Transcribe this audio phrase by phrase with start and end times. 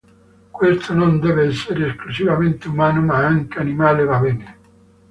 [0.49, 4.57] Questo non deve essere esclusivamente umano ma anche animale va bene.